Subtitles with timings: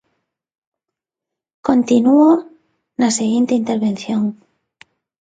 [1.67, 2.31] Continúo
[2.99, 4.23] na seguinte intervención.